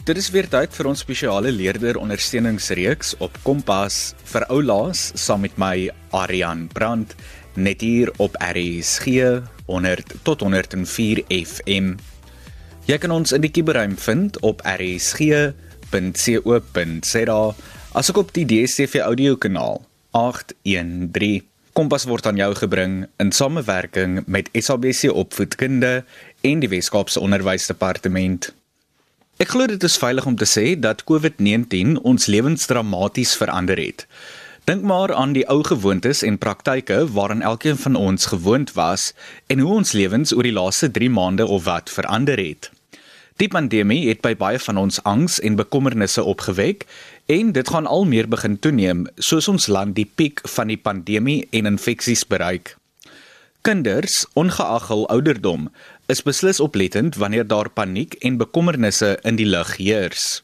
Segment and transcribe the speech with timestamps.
[0.00, 5.58] Dit is weer tyd vir ons spesiale leerder ondersteuningsreeks op Kompas vir oulaas saam met
[5.60, 7.12] my Arian Brandt
[7.60, 9.04] net hier op RSG
[9.68, 12.00] 100 tot 104 FM.
[12.88, 15.52] Jy kan ons in die kiberruim vind op rsg.co.za
[18.00, 19.84] asook op die DSTV audio kanaal
[20.16, 21.44] 813.
[21.76, 26.04] Kompas word aan jou gebring in samewerking met SABC Opvoedkunde
[26.40, 28.59] en die Weskaapse Onderwysdepartement.
[29.40, 34.02] Ek glo dit is veilig om te sê dat COVID-19 ons lewens dramaties verander het.
[34.68, 39.14] Dink maar aan die ou gewoontes en praktyke waaraan elkeen van ons gewoond was
[39.46, 42.68] en hoe ons lewens oor die laaste 3 maande of wat verander het.
[43.40, 46.84] Die pandemie het by baie van ons angs en bekommernisse opgewek
[47.32, 51.46] en dit gaan al meer begin toeneem soos ons land die piek van die pandemie
[51.50, 52.76] en infeksies bereik.
[53.60, 55.66] Kinders, ongeag hul ouderdom,
[56.10, 60.40] is beslis oplettend wanneer daar paniek en bekommernisse in die lug heers.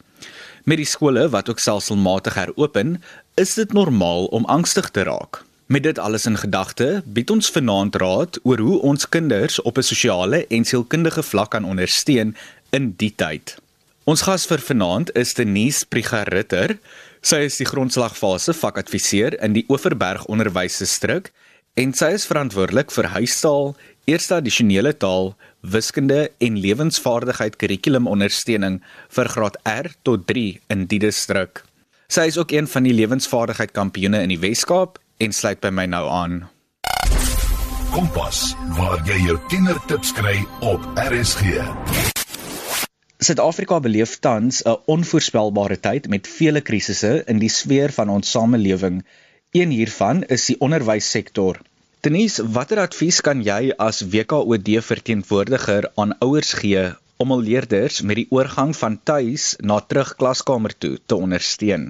[0.65, 2.97] Met die skole wat ook selfselmatig heropen,
[3.35, 5.43] is dit normaal om angstig te raak.
[5.67, 9.83] Met dit alles in gedagte, bied ons vanaand raad oor hoe ons kinders op 'n
[9.83, 12.37] sosiale en sielkundige vlak kan ondersteun
[12.71, 13.57] in die tyd.
[14.05, 16.79] Ons gas vir vanaand is Denise Prigaritter.
[17.21, 21.33] Sy is die grondslagfase vakadviseur in die Oeverberg Onderwysdistrik
[21.75, 23.75] en sy is verantwoordelik vir huistaal,
[24.07, 28.79] eerste addisionele taal, wiskunde en lewensvaardigheid kurrikulumondersteuning
[29.17, 31.65] vir graad R tot 3 in die distrik.
[32.07, 35.89] Sy is ook een van die lewensvaardigheid kampioene in die Wes-Kaap en sluit by my
[35.91, 36.39] nou aan.
[37.91, 41.59] Kompas, waar jy jou tienertips kry op RSG.
[43.19, 49.03] Suid-Afrika beleef tans 'n onvoorspelbare tyd met vele krisisse in die sfeer van ons samelewing
[49.57, 51.61] Een hiervan is die onderwyssektor.
[52.07, 56.85] Denise, watter advies kan jy as WKOD verteenwoordiger aan ouers gee
[57.25, 61.89] om hul leerders met die oorgang van tuis na terug klaskamer toe te ondersteun?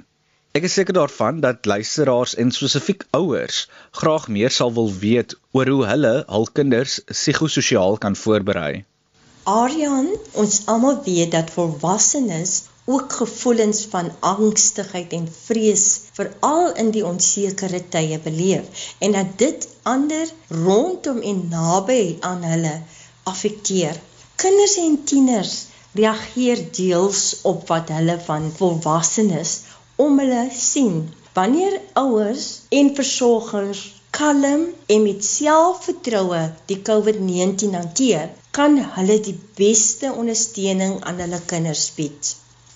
[0.57, 3.59] Ek is seker daarvan dat luisteraars en spesifiek ouers
[3.99, 8.71] graag meer sal wil weet oor hoe hulle hul kinders psigososiaal kan voorberei.
[9.45, 12.63] Aryan, ons almal weet dat volwassenes
[12.95, 15.85] ook gevoelens van angstigheid en vrees
[16.19, 20.31] veral in die onsekere tye beleef en dat dit ander
[20.67, 22.75] rondom en naby aan hulle
[23.31, 23.99] affekteer.
[24.35, 25.53] Kinders en tieners
[25.99, 27.21] reageer deels
[27.51, 29.53] op wat hulle van volwassenes
[30.07, 30.97] om hulle sien.
[31.33, 32.47] Wanneer ouers
[32.79, 33.83] en versorgers
[34.17, 34.65] kalm
[34.95, 42.35] en met selfvertroue die COVID-19 hanteer, kan hulle die beste ondersteuning aan hulle kinders bied.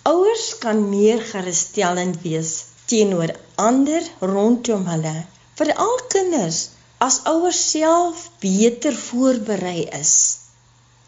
[0.09, 2.51] Ouers kan meer gerusstellend wees
[2.89, 5.13] teenoor ander rondom hulle,
[5.59, 6.61] veral kinders
[7.05, 10.13] as ouers self beter voorberei is.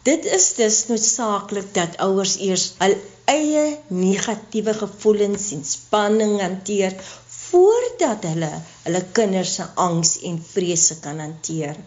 [0.06, 2.94] Dit is dus noodsaaklik dat ouers eers hul
[3.34, 3.64] eie
[4.04, 6.94] negatiewe gevoelens en spanning hanteer
[7.40, 8.52] voordat hulle
[8.86, 11.82] hulle kinders se angs en vrese kan hanteer.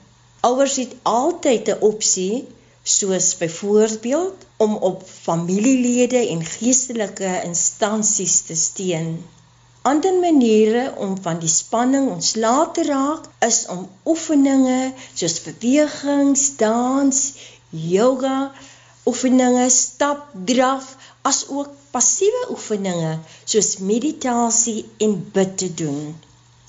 [0.50, 2.47] Ouers het altyd 'n opsie
[2.87, 9.09] soos byvoorbeeld om op familielede en geestelike instansies te steun.
[9.81, 13.83] Ander maniere om van die spanning ontslae te raak is om
[14.13, 14.79] oefeninge
[15.13, 17.19] soos bewegings, dans,
[17.69, 18.37] yoga,
[19.07, 20.95] oefeninge, stap, draf,
[21.31, 26.15] asook passiewe oefeninge soos meditasie en bid te doen.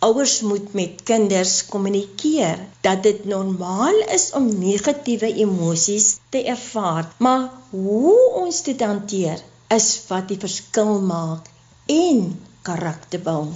[0.06, 7.48] Ouers moet met kinders kommunikeer dat dit normaal is om negatiewe emosies te ervaar, maar
[7.70, 9.42] hoe ons dit hanteer
[9.74, 11.48] is wat die verskil maak
[11.94, 12.20] en
[12.68, 13.48] karakter bou.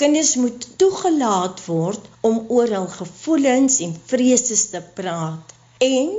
[0.00, 5.54] Kinders moet toegelaat word om oor hul gevoelens en vrese te praat
[5.90, 6.16] en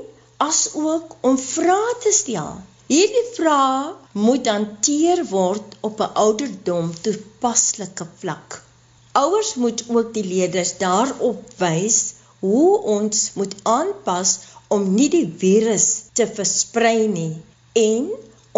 [0.50, 2.62] asook om vrae te stel.
[2.94, 8.62] Hierdie vrae moet hanteer word op 'n ouderdom toepaslike vlak.
[9.18, 12.00] Ouers moet ook die leerders daarop wys
[12.40, 14.38] hoe ons moet aanpas
[14.76, 15.88] om nie die virus
[16.20, 17.34] te versprei nie
[17.82, 18.10] en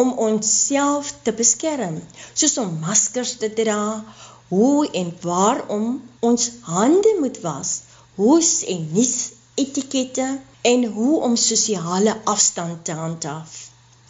[0.04, 2.00] om onsself te beskerm,
[2.34, 4.04] soos om maskers te dra,
[4.50, 5.88] hoe en waarom
[6.30, 7.74] ons hande moet was,
[8.16, 9.16] hoes en nies
[9.63, 10.28] etikette
[10.72, 13.56] en hoe om sosiale afstand te handhaaf.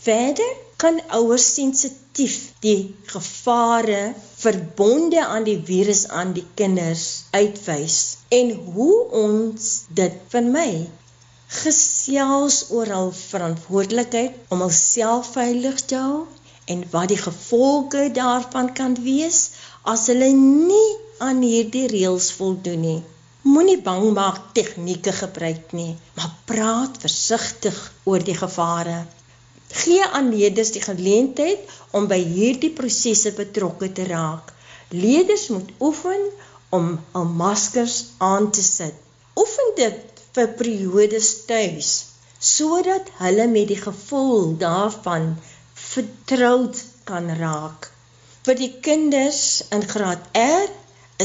[0.06, 7.04] Verder kan ouers sensitief die gevare verbonde aan die virus aan die kinders
[7.36, 7.98] uitwys
[8.38, 9.66] en hoe ons
[10.00, 10.72] dit vermy.
[11.60, 16.24] Gesels oor hul verantwoordelikheid om hulself veilig te hou
[16.72, 19.44] en wat die gevolge daarvan kan wees
[19.96, 20.90] as hulle nie
[21.28, 23.00] aan hierdie reëls voldoen nie.
[23.52, 29.00] Moenie bang maak tegnieke gebruik nie, maar praat versigtig oor die gevare
[29.70, 34.54] Gee aan leerders die geleentheid om by hierdie prosesse betrokke te raak.
[34.90, 36.24] Leerders moet oefen
[36.74, 38.96] om hul maskers aan te sit.
[39.38, 41.92] Oefen dit vir periodes tuis
[42.40, 45.34] sodat hulle met die gevoel daarvan
[45.76, 46.78] vertroud
[47.10, 47.90] kan raak.
[48.48, 49.42] Vir die kinders
[49.76, 50.70] in graad R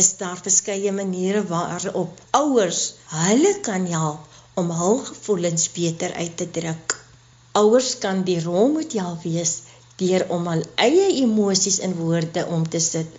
[0.00, 2.82] is daar verskeie maniere waarop ouers
[3.14, 7.03] hulle kan help om hul gevoelens beter uit te druk.
[7.58, 9.50] Ouers kan die rolmodel wees
[10.00, 13.10] deur om hul eie emosies in woorde om te sit.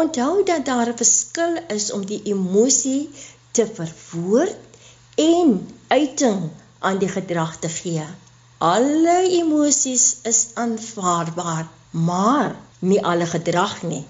[0.00, 3.10] Onthou dat daar 'n verskil is om die emosie
[3.58, 4.78] te verwoord
[5.14, 5.50] en
[5.88, 6.40] uiting
[6.78, 8.06] aan die gedrag te gee.
[8.58, 14.04] Alle emosies is aanvaarbaar, maar nie alle gedrag nie.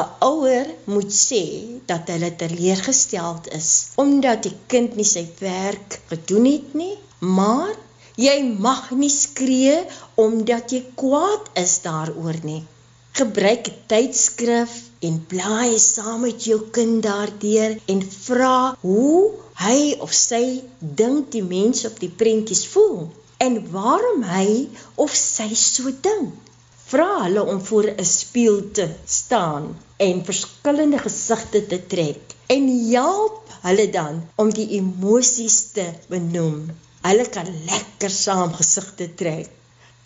[0.00, 1.44] 'n Ouer moet sê
[1.92, 7.74] dat hulle teleurgesteld is omdat die kind nie sy werk gedoen het nie, maar
[8.24, 8.36] jy
[8.66, 9.76] mag nie skree
[10.24, 12.62] omdat jy kwaad is daaroor nie.
[13.20, 14.74] Gebruik 'n tydskrif
[15.08, 19.22] en blaai saam met jou kind daardeur en vra hoe
[19.64, 20.44] hy of sy
[21.02, 23.00] dink die mense op die prentjies voel
[23.46, 24.48] en waarom hy
[25.04, 26.50] of sy so dink
[26.90, 28.86] vra hulle om voor 'n spieël te
[29.18, 29.64] staan
[30.06, 36.58] en verskillende gesigte te trek en help hulle dan om die emosies te benoem.
[37.06, 39.48] Hulle kan lekker saam gesigte trek.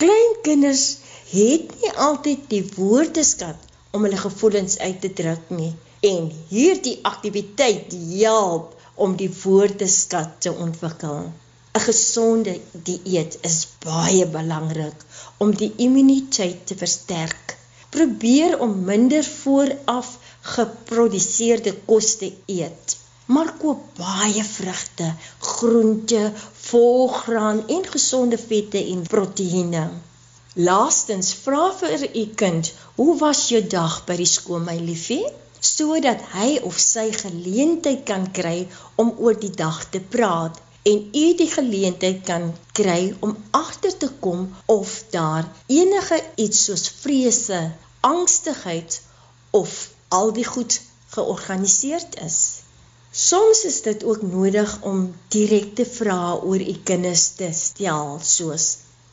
[0.03, 0.85] Klein kinders
[1.31, 5.73] het nie altyd die woordeskat om hulle gevoelens uit te druk nie
[6.09, 8.75] en hierdie aktiwiteit help
[9.07, 11.31] om die woordeskat te ontwikkel.
[11.79, 12.55] 'n Gesonde
[12.89, 15.07] dieet is baie belangrik
[15.47, 17.57] om die immuniteit te versterk.
[17.97, 20.13] Probeer om minder vooraf
[20.55, 22.97] geproduseerde kos te eet.
[23.27, 29.89] Maar koop baie vrugte, groente, volgraan en gesonde vette en proteïene.
[30.55, 35.25] Laastens, vra vir u kind, "Hoe was jou dag by die skool, my liefie?"
[35.65, 38.69] sodat hy of sy geleentheid kan kry
[39.01, 44.11] om oor die dag te praat en u die geleentheid kan kry om agter te
[44.27, 47.61] kom of daar enige iets soos vrese,
[48.01, 49.01] angstigheid
[49.51, 49.79] of
[50.09, 50.81] al die goed
[51.17, 52.64] georganiseer is.
[53.15, 58.65] Soms is dit ook nodig om direkte vrae oor u kinders te stel soos: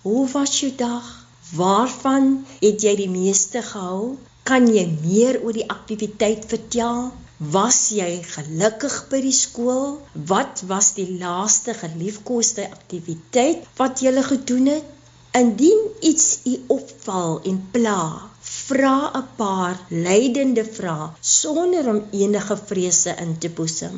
[0.02, 1.12] Hoe was jou dag?
[1.54, 2.32] Waarvan
[2.64, 4.18] het jy die meeste gehou?
[4.50, 7.12] Kan jy meer oor die aktiwiteit vertel?
[7.58, 10.02] Was jy gelukkig by die skool?
[10.34, 14.90] Wat was die laaste geliefkoeste aktiwiteit wat jy gedoen het?
[15.38, 19.76] Indien iets u opval en pla, vra 'n paar
[20.08, 23.96] leidende vrae sonder om enige vrese in te boesem.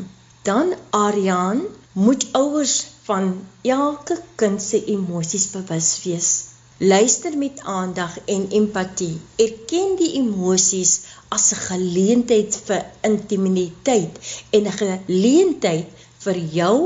[0.50, 1.62] Dan Ariaan
[2.06, 2.76] moet ouers
[3.08, 3.26] van
[3.62, 6.30] elke kind se emosies bewus wees.
[6.78, 9.22] Luister met aandag en empatie.
[9.36, 10.94] Erken die emosies
[11.30, 14.14] as 'n geleentheid vir intimiteit
[14.50, 15.88] en 'n geleentheid
[16.26, 16.78] vir jou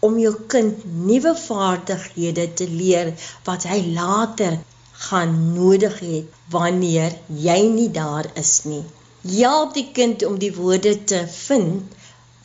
[0.00, 3.14] om jou kind nuwe vaardighede te leer
[3.44, 4.58] wat hy later
[4.98, 7.14] gaan nodig het wanneer
[7.46, 8.84] jy nie daar is nie.
[9.28, 11.94] Help die kind om die woorde te vind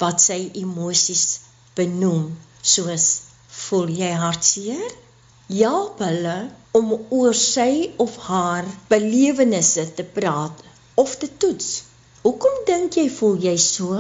[0.01, 1.39] wat sy emosies
[1.78, 2.28] benoem,
[2.61, 3.07] soos
[3.63, 4.92] voel jy hartseer?
[5.49, 6.37] Help hulle
[6.78, 10.63] om oor sy of haar belewennisse te praat
[11.04, 11.71] of te toets.
[12.23, 13.97] Hoekom dink jy voel jy so?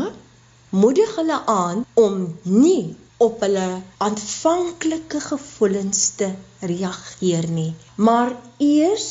[0.73, 2.95] Moedig hulle aan om nie
[3.27, 3.67] op hulle
[4.07, 6.29] aanvanklike gevoelens te
[6.71, 9.07] reageer nie, maar eers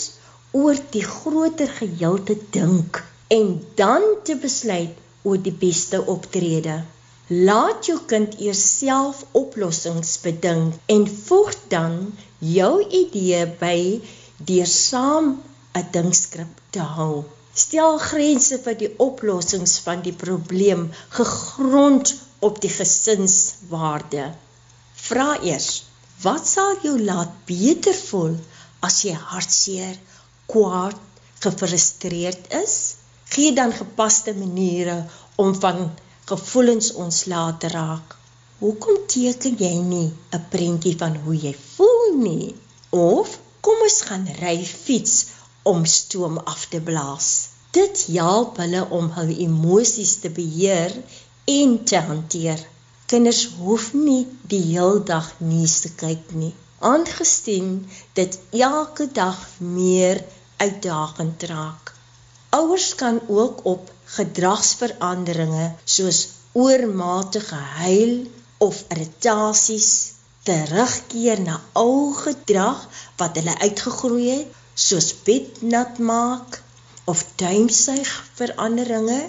[0.53, 3.01] oor die groter geheel te dink
[3.37, 6.83] en dan te besluit oor die beste optrede.
[7.49, 11.95] Laat jou kind eers self oplossings bedink en voeg dan
[12.55, 13.79] jou idee by
[14.51, 15.31] deur saam
[15.81, 17.25] 'n dinkskrip te hou.
[17.65, 20.85] Stel grense vir die oplossings van die probleem
[21.21, 22.15] gegrond
[22.49, 24.25] op die gesinswaarde.
[25.07, 25.71] Vra eers:
[26.23, 28.35] Wat sal jou laat beter voel
[28.89, 29.95] as jy hartseer,
[30.51, 30.99] kwaad,
[31.45, 32.75] gefrustreerd is?
[33.35, 34.97] Gee dan gepaste maniere
[35.45, 35.87] om van
[36.31, 38.17] gevoelens ontslae te raak.
[38.63, 42.55] Hoekom teken jy nie 'n prentjie van hoe jy voel nie?
[42.91, 45.17] Of kom ons gaan ry fiets
[45.73, 47.29] om stoom af te blaas.
[47.79, 50.95] Dit help hulle om hul emosies te beheer
[51.45, 52.61] en te hanteer.
[53.07, 57.73] Kinders hoef nie die heel dag nuus te kyk nie, aangesien
[58.19, 60.23] dit elke dag meer
[60.57, 61.93] uitdagend raak.
[62.59, 66.23] Ouers kan ook op gedragsveranderinge soos
[66.53, 68.17] oormatige huil
[68.59, 69.91] of irritasies,
[70.47, 72.83] terugkeer na ou gedrag
[73.21, 76.63] wat hulle uitgegroei het, soos bednat maak
[77.05, 79.21] of tuinsuig veranderinge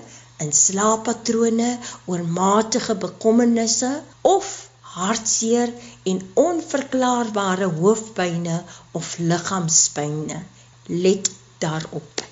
[0.43, 1.69] in slaappatrone,
[2.11, 4.51] oormatige bekommernisse of
[4.93, 5.71] hartseer
[6.09, 10.43] en onverklaarbare hoofpynne of liggaamspynne.
[10.85, 11.31] Let
[11.63, 12.23] daarop.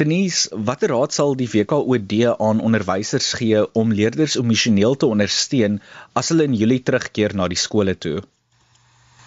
[0.00, 5.80] Denise, watter raad sal die WKOD aan onderwysers gee om leerders emosioneel te ondersteun
[6.18, 8.22] as hulle in Julie terugkeer na die skole toe?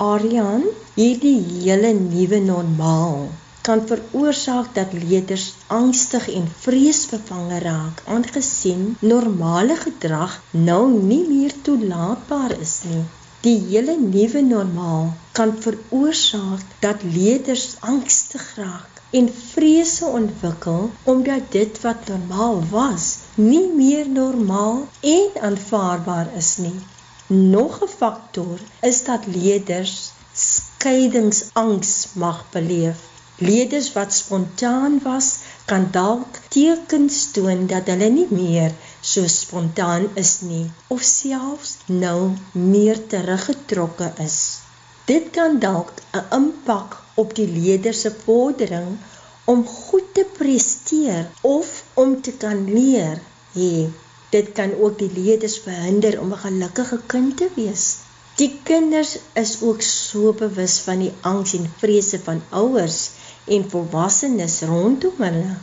[0.02, 0.66] Arian,
[0.98, 3.28] hierdie hele nuwe normaal
[3.66, 10.82] kan veroorsaak dat leerders angstig en vreesbevange raak, aangesien normale gedrag nou
[11.12, 13.04] nie meer toelaatbaar is nie.
[13.46, 15.08] Die hele nuwe normaal
[15.40, 23.66] kan veroorsaak dat leerders angstig raak en vrese ontwikkel omdat dit wat normaal was nie
[23.82, 24.80] meer normaal
[25.16, 26.78] en aanvaarbaar is nie.
[27.28, 29.98] Nog 'n faktor is dat leerders
[30.46, 33.15] skeidingsangs mag beleef.
[33.38, 35.28] Leerders wat spontaan was,
[35.66, 41.74] kan dalk tekens toon dat hulle nie meer so spontaan is nie of selfs
[42.04, 44.38] nou meer teruggetrokke is.
[45.12, 48.96] Dit kan dalk 'n impak op die leerders se vordering
[49.46, 53.20] om goed te presteer of om te kan leer
[53.58, 53.90] hê.
[54.30, 58.05] Dit kan ook die leerders verhinder om 'n gelukkige kind te wees.
[58.36, 62.98] Die kinders is ook so bewus van die angs en vrese van ouers
[63.58, 65.54] en volwassenes rondom hulle.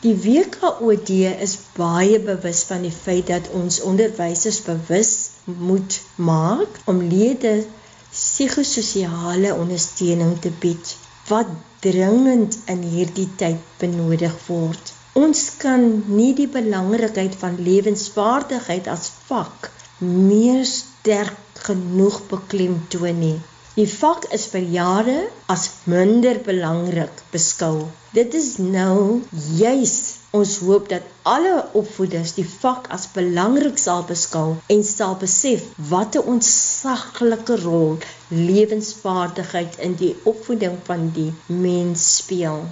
[0.00, 1.12] Die WKOD
[1.46, 5.12] is baie bewus van die feit dat ons onderwysers bewus
[5.44, 7.68] moet maak om leerders
[8.16, 10.96] psigososiale ondersteuning te bied
[11.28, 11.52] wat
[11.84, 14.92] dringend in hierdie tyd benodig word.
[15.20, 19.68] Ons kan nie die belangrikheid van lewensvaardigheid as vak
[20.00, 23.36] meer sterk genoeg beklemtoon nie.
[23.76, 25.16] Die vak is vir jare
[25.54, 27.88] as minder belangrik beskou.
[28.18, 29.20] Dit is nou
[29.58, 29.96] juis
[30.38, 34.46] ons hoop dat alle opvoeders die vak as belangrik sal beskou
[34.76, 37.94] en sal besef wat 'n ontsaglike rol
[38.48, 41.30] lewensvaardigheid in die opvoeding van die
[41.68, 42.62] mens speel.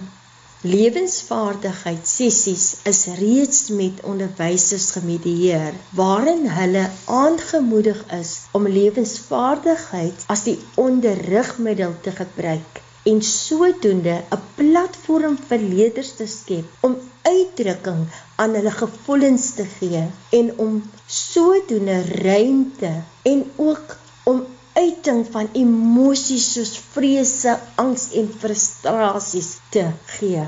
[0.64, 6.84] Lewensvaardigheid sessies is reeds met onderwysers gemedieer waarin hulle
[7.16, 12.80] aangemoedig is om lewensvaardigheid as die onderrigmiddel te gebruik
[13.12, 16.96] en sodoende 'n platform vir leerders te skep om
[17.28, 18.00] uitdrukking
[18.40, 20.06] aan hulle gevoelens te gee
[20.40, 20.82] en om
[21.20, 22.94] sodoende ruimte
[23.34, 23.98] en ook
[24.32, 29.84] om uiting van emosies soos vrese, angs en frustrasies te
[30.16, 30.46] gee.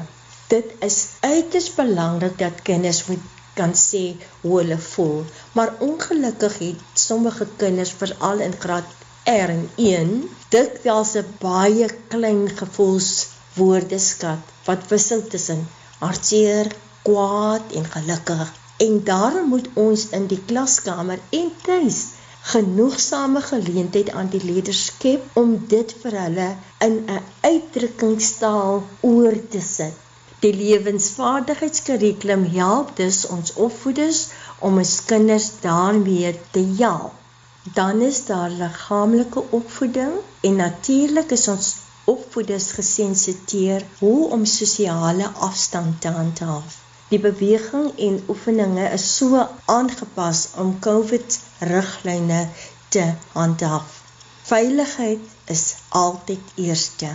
[0.50, 4.02] Dit is uiters belangrik dat kinders moet kan sê
[4.42, 5.22] hoe hulle voel,
[5.56, 8.90] maar ongelukkig het sommige kinders veral in graad
[9.30, 10.10] R en 1
[10.54, 15.62] dikwels 'n baie klein gevoelswoordeskat wat wissel tussen
[16.02, 16.66] hartseer,
[17.08, 18.52] kwaad en gelukkig.
[18.86, 22.00] En daarom moet ons in die klaskamer en tuis
[22.46, 26.48] genoegsame geleentheid aan die leerders skep om dit vir hulle
[26.86, 29.96] in 'n uitdrukkingstaal oor te sit.
[30.44, 34.20] Die lewensvaardigheidskurrikulum help dus ons opvoeders
[34.58, 37.12] om ons kinders daarmee te help.
[37.80, 41.74] Dan is daar liggaamlike opvoeding en natuurlik is ons
[42.04, 46.85] opvoeders gesensiteer hoe om sosiale afstand te handhaaf.
[47.10, 49.42] Die beweging en oefeninge is so
[49.74, 51.38] aangepas om COVID
[51.70, 52.40] riglyne
[52.96, 53.92] te handhaaf.
[54.48, 57.10] Veiligheid is altyd eerste.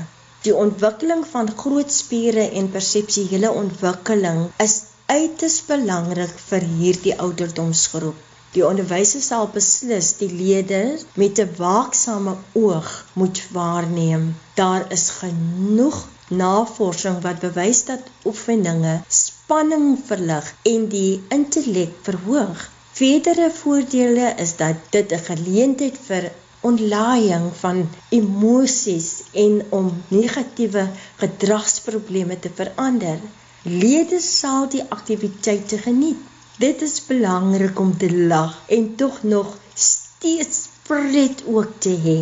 [0.48, 8.24] Die ontwikkeling van groot spiere en perseptuele ontwikkeling is uiters belangrik vir hierdie ouderdomsgroep.
[8.56, 14.26] Die onderwyser sal beslis die leerders met 'n waaksame oog moet waarneem.
[14.64, 16.02] Daar is genoeg
[16.32, 22.62] navorsing wat bewys dat oefeninge spanning verlig en die intellek verhoog.
[23.00, 26.32] Verdere voordele is dat dit 'n geleentheid vir
[26.70, 29.10] ontlaaiing van emosies
[29.44, 30.84] en om negatiewe
[31.24, 33.20] gedragsprobleme te verander.
[33.64, 36.22] Lede sal die aktiwiteite geniet.
[36.58, 42.22] Dit is belangrik om te lag en tog nog steeds pret ook te hê.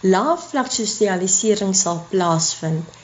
[0.00, 2.98] Laafvlak sosialisering sal plaasvind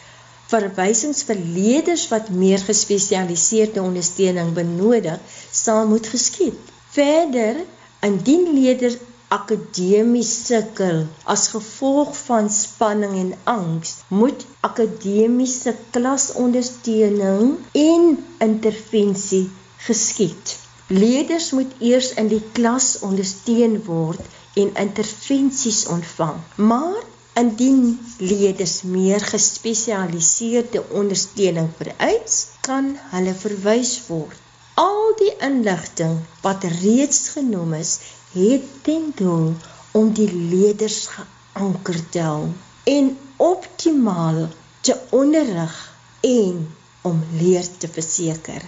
[0.50, 6.58] verwysings vir leerders wat meer gespesialiseerde ondersteuning benodig, sal moet geskied.
[6.96, 7.62] Verder,
[8.06, 8.98] indien leerders
[9.34, 11.00] akademies sukkel
[11.34, 18.06] as gevolg van spanning en angs, moet akademiese klasondersteuning en
[18.46, 19.48] intervensie
[19.88, 20.54] geskied.
[20.86, 24.22] Leerders moet eers in die klas ondersteun word
[24.54, 26.38] en intervensies ontvang.
[26.54, 27.02] Maar
[27.36, 27.80] indien
[28.18, 32.36] leerders meer gespesialiseerde ondersteuning vereis,
[32.68, 34.38] kan hulle verwys word.
[34.80, 37.98] Al die inligting wat reeds genoem is,
[38.32, 39.52] het ten doel
[39.96, 42.48] om die leerders geanker te hou
[42.96, 44.42] en optimaal
[44.80, 45.76] te onderrig
[46.20, 46.66] en
[47.02, 48.64] om leer te verseker.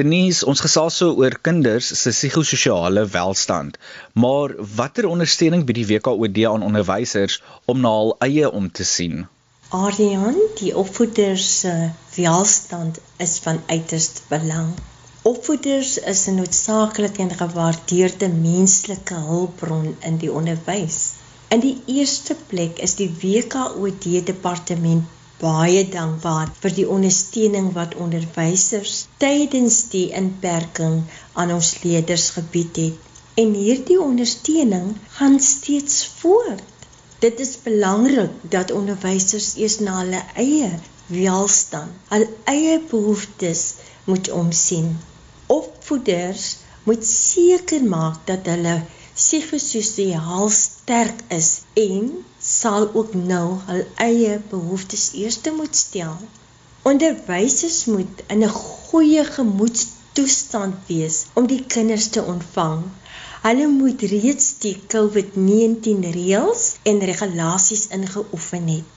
[0.00, 3.74] Denise, ons gesels so oor kinders se psigososiale welstand.
[4.22, 7.36] Maar watter ondersteuning bied die WKOD aan onderwysers
[7.68, 9.26] om na hul eie om te sien?
[9.80, 11.74] Aryan, die opvoeders se
[12.14, 14.72] welstand is van uiterste belang.
[15.32, 21.00] Opvoeders is 'n noodsaaklike en gewaardeerde menslike hulpbron in die onderwys.
[21.48, 25.04] In die eerste plek is die WKOD departement
[25.40, 30.98] baie dankbaar vir die ondersteuning wat onderwysers tydens die inperking
[31.42, 33.06] aan ons leerders gebied het.
[33.42, 36.88] En hierdie ondersteuning gaan steeds voort.
[37.24, 40.70] Dit is belangrik dat onderwysers eers na hulle eie
[41.10, 43.64] welstand, hul eie behoeftes
[44.04, 44.92] moet omsien.
[45.46, 46.56] Opvoeders
[46.88, 48.80] moet seker maak dat hulle
[49.14, 52.12] psigososiaal sterk is en
[52.60, 56.16] sal ook nou hul eie behoeftes eerste moet stel.
[56.90, 62.82] Onderwysers moet in 'n goeie gemoedstoestand wees om die kinders te ontvang.
[63.42, 68.88] Hulle moet reeds die COVID-19 reëls en regulasies ingeoefen het.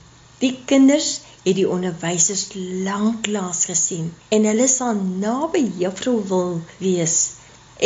[0.44, 1.10] Die kinders
[1.44, 2.46] het die onderwysers
[2.88, 7.18] lanklaas gesien en hulle sal naby juffrou wil wees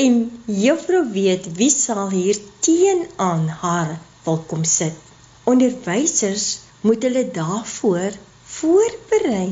[0.05, 0.17] en
[0.47, 5.08] juffrou weet wie sal hier teen aan haar wil kom sit.
[5.53, 6.47] Onderwysers
[6.87, 8.17] moet hulle daarvoor
[8.57, 9.51] voorberei.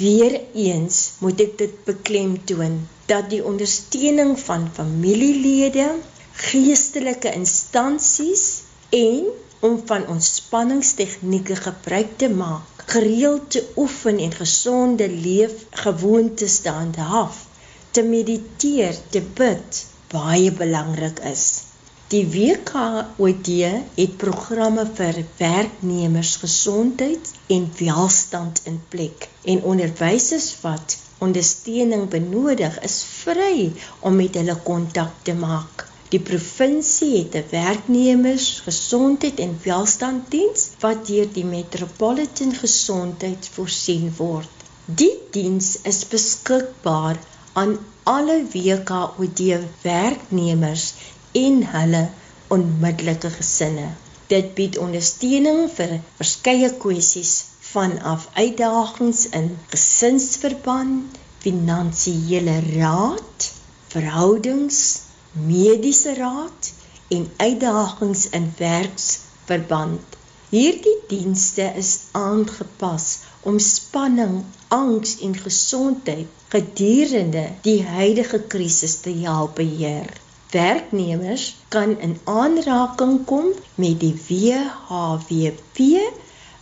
[0.00, 2.76] Weereens moet ek dit beklemtoon
[3.12, 5.88] dat die ondersteuning van familielede,
[6.50, 8.46] geestelike instansies
[9.02, 9.28] en
[9.66, 17.46] om van ontspanningstegnieke gebruik te maak, gereeld te oefen en gesonde leefgewoontes te handhaaf
[17.90, 19.78] te mediteer, te bid
[20.12, 21.46] baie belangrik is.
[22.10, 23.48] Die WKOD
[23.96, 30.96] het programme vir werknemers gesondheid en welstand in plek en onderwysers wat
[31.26, 33.68] ondersteuning benodig is vry
[34.10, 35.84] om met hulle kontak te maak.
[36.14, 44.66] Die provinsie het 'n werknemers gesondheid en welstanddiens wat deur die Metropolitan Gesondheid voorsien word.
[45.04, 49.40] Die diens is beskikbaar aan alle WKOD
[49.86, 50.90] werknemers
[51.32, 52.08] en hulle
[52.56, 53.88] onmiddellike gesinne.
[54.30, 57.34] Dit bied ondersteuning vir verskeie kwessies
[57.70, 63.50] vanaf uitdagings in gesinsverband, finansiële raad,
[63.94, 64.80] verhoudings,
[65.32, 66.70] mediese raad
[67.08, 70.18] en uitdagings in werksverband.
[70.50, 73.06] Hierdie dienste is aangepas
[73.46, 80.10] om spanning, angs en gesondheid gedurende die huidige krisis te help beheer.
[80.50, 85.78] Werknemers kan in aanraking kom met die WHWP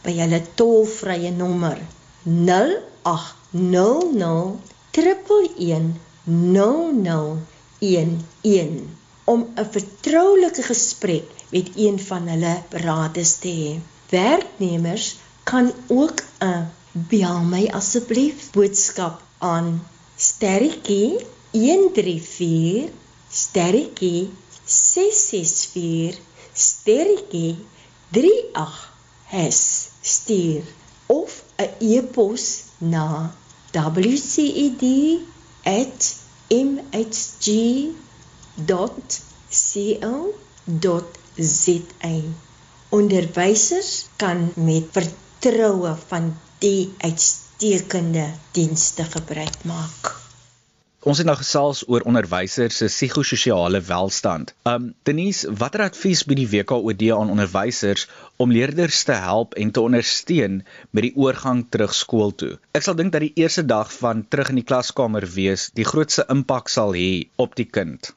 [0.04, 1.78] by hulle tolvrye nommer
[2.24, 4.58] 0800
[4.92, 7.38] 111
[9.24, 13.72] om 'n vertroulike gesprek met een van hulle beraders te hê.
[14.10, 16.18] Werknemers kan ook
[16.50, 22.90] 'n bel my asseblief boodskap aan sterretjie 134
[23.30, 24.30] sterretjie
[24.66, 26.18] 664
[26.54, 27.56] sterretjie
[28.10, 28.88] 38
[29.32, 30.62] has stuur
[31.06, 32.44] of 'n e-pos
[32.78, 33.06] na
[33.72, 34.96] wced.mhg.co.za
[42.90, 50.27] Onderwysers kan met vertroue van die uitstekende dienste gebruik maak.
[51.06, 54.50] Ons het nou gesels oor onderwysers se psigososiale welstand.
[54.66, 58.08] Um Denise, watter advies bied die WKOD aan onderwysers
[58.42, 60.56] om leerders te help en te ondersteun
[60.90, 62.56] met die oorgang terug skool toe?
[62.74, 66.26] Ek sal dink dat die eerste dag van terug in die klaskamer wees die grootste
[66.34, 68.10] impak sal hê op die kind.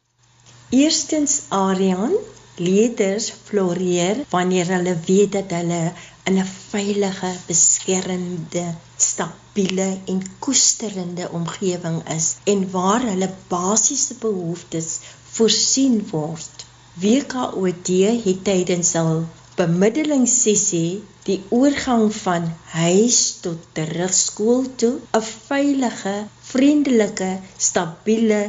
[0.73, 2.17] Eerstens Arian,
[2.55, 8.65] leerders floreer wanneer hulle weet dat hulle in 'n veilige, beskermende,
[8.97, 14.99] stabiele en koesterende omgewing is en waar hulle basiese behoeftes
[15.31, 16.65] voorsien word.
[16.93, 17.87] WKOD
[18.23, 19.25] het tydens hul
[19.59, 26.13] bemiddelingssessie die oorgang van huis tot terugskool toe 'n veilige,
[26.51, 27.31] vriendelike,
[27.69, 28.41] stabiele,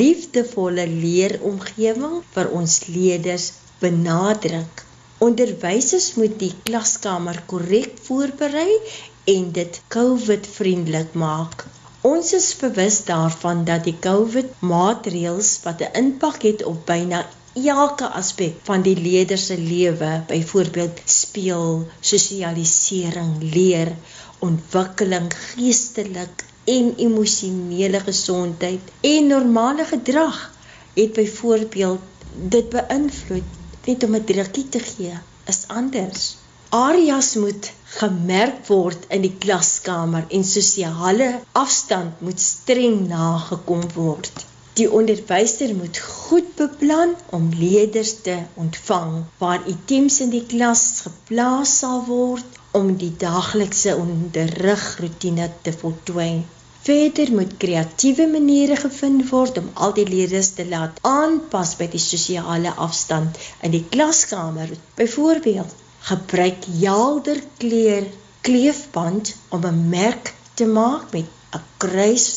[0.00, 3.46] liefdevolle leeromgewing vir ons leerders
[3.84, 4.84] benadruk.
[5.28, 8.70] Onderwysers moet die klaskamer korrek voorberei
[9.36, 11.66] en dit COVID-vriendelik maak.
[12.12, 17.20] Ons is bewus daarvan dat die COVID-maatreëls wat 'n impak het op byna
[17.54, 23.92] elke aspek van die leerder se lewe, byvoorbeeld speel, sosialisering, leer,
[24.38, 30.38] ontwikkeling, geestelik en emosionele gesondheid en normale gedrag
[30.94, 32.00] het byvoorbeeld
[32.54, 35.18] dit beïnvloed net om 'n drukkie te gee
[35.52, 36.36] is anders.
[36.70, 44.46] Areas moet gemerk word in die klaskamer en sosiale afstand moet streng nagekom word.
[44.78, 51.74] Die onderwyser moet goed beplan om leerders te ontvang waar items in die klas geplaas
[51.82, 56.30] sal word om die daaglikse onderrigroetine te voltooi.
[56.86, 62.00] Verder moet kreatiewe maniere gevind word om al die leerders te laat aanpas by die
[62.04, 63.36] sosiale afstand
[63.68, 64.72] in die klaskamer.
[64.96, 65.76] Byvoorbeeld,
[66.08, 68.08] gebruik helder kleur
[68.48, 71.28] kleefband om 'n merk te maak met
[71.60, 72.28] 'n kruis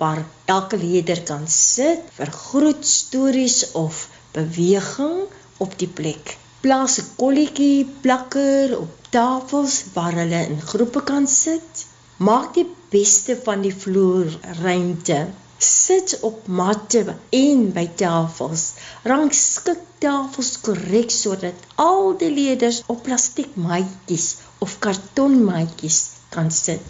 [0.00, 5.18] waar elke leerder kan sit vir groot stories of beweging
[5.64, 6.36] op die plek.
[6.64, 11.84] Plaas 'n kolletjie plakker op tafels waar hulle in groepe kan sit.
[12.28, 15.18] Maak die beste van die vloerruimte.
[15.58, 17.02] Sit op matte
[17.40, 18.64] en by tafels.
[19.12, 24.28] Rangskik tafels korrek sodat al die leerders op plastiekmaatjies
[24.64, 26.00] of kartonmaatjies
[26.36, 26.80] kan sit.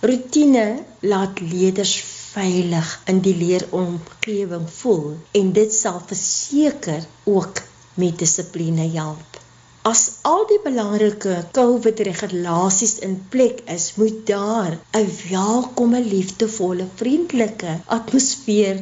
[0.00, 0.66] Rutine
[1.00, 1.94] laat leerders
[2.34, 7.60] veilig in die leeromgewing voel en dit sal verseker ook
[8.02, 9.38] met dissipline help.
[9.84, 18.80] As al die belangrike COVID-regulasies in plek is, moet daar 'n welkome, liefdevolle, vriendelike atmosfeer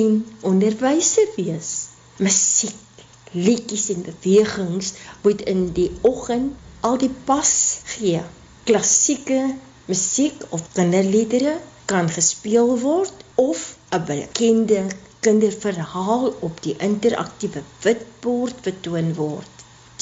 [0.00, 0.14] en
[0.52, 1.72] onderwyser wees.
[2.16, 4.94] Musiek, liedjies en bewegings
[5.26, 7.52] moet in die oggend al die pas
[7.96, 8.22] gee.
[8.64, 9.42] Klassieke
[9.90, 11.58] musiek of kinderliedere
[11.90, 13.64] kan gespeel word of
[13.96, 14.80] 'n bekende
[15.24, 19.52] kinderverhaal op die interaktiewe witbord betoon word.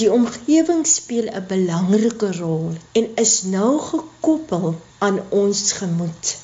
[0.01, 4.67] Die omgewing speel 'n belangrike rol en is nou gekoppel
[4.99, 6.37] aan ons gemoed.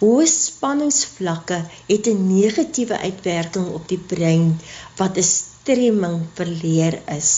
[0.00, 1.60] Hoë spanningsvlakke
[1.92, 4.46] het 'n negatiewe uitwerking op die brein
[5.00, 7.30] wat 'n stremming verleer is.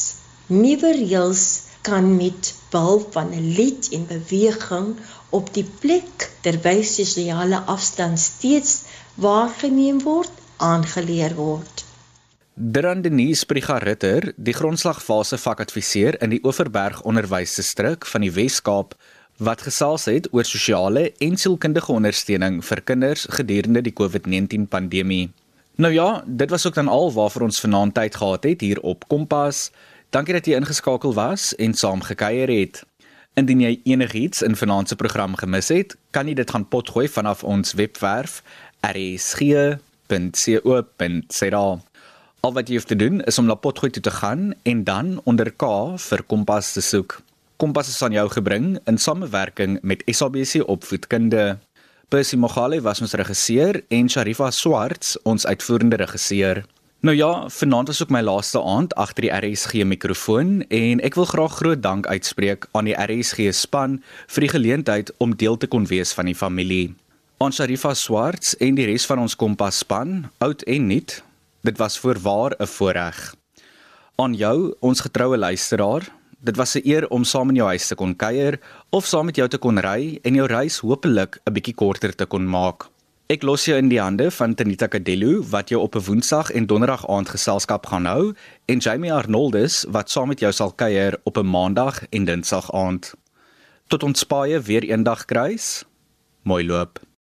[0.46, 1.46] Nuwe reëls
[1.83, 4.97] kan met behulp van 'n lied en beweging
[5.31, 8.83] op die plek terwyl sosiale afstand steeds
[9.14, 11.85] waargeneem word, aangeleer word.
[12.55, 18.95] Drandenies Prigaritter, die grondslagfase vakadviseur in die Oeverberg Onderwysdistrik van die Wes-Kaap
[19.42, 25.31] wat gesels het oor sosiale en sielkundige ondersteuning vir kinders gedurende die COVID-19 pandemie.
[25.81, 29.09] Nou ja, dit was ook dan al waarvoor ons vanaand tyd gehad het hier op
[29.09, 29.71] Kompas.
[30.12, 32.83] Dankie dat jy ingeskakel was en saam gekuier het.
[33.40, 37.40] Indien jy enigiets in vanaand se program gemis het, kan jy dit gaan potgooi vanaf
[37.48, 38.42] ons webwerf
[38.85, 39.81] rsg.co.za.
[42.44, 45.16] Al wat jy hoef te doen is om na potgooi toe te gaan en dan
[45.25, 47.16] onder K vir Kompas te soek.
[47.57, 51.57] Kompas is aan jou gebring in samewerking met SABC Opvoedkunde.
[52.12, 56.66] Percy Mogale was ons regisseur en Sharifa Swarts ons uitvoerende regisseur.
[57.03, 61.27] Nou ja, vanaand is ook my laaste aand agter die RSG mikrofoon en ek wil
[61.27, 63.97] graag groot dank uitspreek aan die RSG span
[64.31, 66.93] vir die geleentheid om deel te kon wees van die familie.
[67.43, 71.17] Aan Sharifa Swarts en die res van ons Kompas span, oud en nuut,
[71.67, 73.35] dit was voorwaar 'n voorreg.
[74.23, 76.07] Aan jou, ons getroue luisteraar,
[76.38, 78.61] dit was 'n eer om saam in jou huis te kon kuier
[78.91, 82.27] of saam met jou te kon ry en jou reis hopelik 'n bietjie korter te
[82.27, 82.93] kon maak.
[83.33, 86.66] Ek los jou in die hande van Tanita Kadello wat jou op 'n Woensdag en
[86.66, 88.35] Donderdag aand geselskap gaan hou
[88.66, 93.14] en Jamie Arnoldus wat saam met jou sal kuier op 'n Maandag en Dinsdag aand.
[93.88, 95.85] Tot ons paie weer eendag kruis.
[96.42, 97.01] Mooi loop.